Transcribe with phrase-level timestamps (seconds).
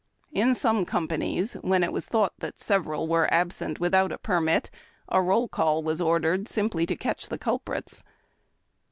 [0.31, 4.71] In some companies, when it was thought that several were absent without a permit,
[5.09, 8.03] a roll call was ordered simply to catcli the culprits.